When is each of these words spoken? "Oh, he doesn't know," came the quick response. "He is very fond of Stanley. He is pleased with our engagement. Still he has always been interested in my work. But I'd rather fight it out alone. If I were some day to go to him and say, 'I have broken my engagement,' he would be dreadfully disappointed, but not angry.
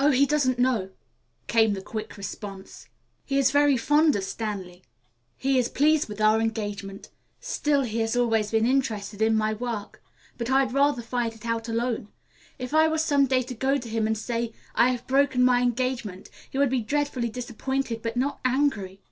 "Oh, 0.00 0.12
he 0.12 0.24
doesn't 0.24 0.58
know," 0.58 0.88
came 1.46 1.74
the 1.74 1.82
quick 1.82 2.16
response. 2.16 2.88
"He 3.26 3.36
is 3.38 3.50
very 3.50 3.76
fond 3.76 4.16
of 4.16 4.24
Stanley. 4.24 4.82
He 5.36 5.58
is 5.58 5.68
pleased 5.68 6.08
with 6.08 6.22
our 6.22 6.40
engagement. 6.40 7.10
Still 7.38 7.82
he 7.82 7.98
has 7.98 8.16
always 8.16 8.50
been 8.50 8.64
interested 8.64 9.20
in 9.20 9.36
my 9.36 9.52
work. 9.52 10.02
But 10.38 10.48
I'd 10.50 10.72
rather 10.72 11.02
fight 11.02 11.34
it 11.34 11.44
out 11.44 11.68
alone. 11.68 12.08
If 12.58 12.72
I 12.72 12.88
were 12.88 12.96
some 12.96 13.26
day 13.26 13.42
to 13.42 13.54
go 13.54 13.76
to 13.76 13.88
him 13.90 14.06
and 14.06 14.16
say, 14.16 14.54
'I 14.74 14.88
have 14.92 15.06
broken 15.06 15.44
my 15.44 15.60
engagement,' 15.60 16.30
he 16.48 16.56
would 16.56 16.70
be 16.70 16.80
dreadfully 16.80 17.28
disappointed, 17.28 18.00
but 18.00 18.16
not 18.16 18.40
angry. 18.42 19.02